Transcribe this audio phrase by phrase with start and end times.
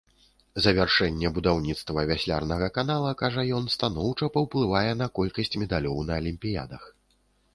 [0.65, 6.83] Завяршэнне будаўніцтва вяслярнага канала, кажа ён, станоўча паўплывае на колькасць медалёў на алімпіядах.